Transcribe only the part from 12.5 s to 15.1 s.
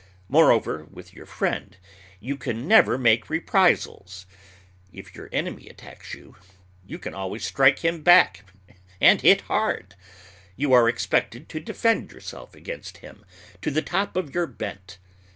against him to the top of your bent.